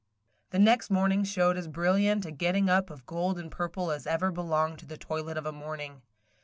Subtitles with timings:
[0.49, 4.31] THE next morning showed as brilliant a getting up of gold and purple as ever
[4.31, 6.01] belonged to the toilet of a morning.